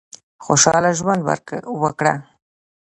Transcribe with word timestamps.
خوشاله 0.45 0.91
ژوند 0.97 1.21
وکړه. 1.77 2.13